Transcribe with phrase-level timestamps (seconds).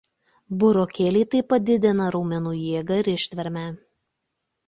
[0.61, 3.67] Burokėliai taip pat didina raumenų jėgą ir ištvermę.